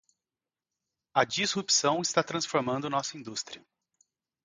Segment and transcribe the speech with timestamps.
[1.13, 3.63] A disrupção está transformando nossa indústria.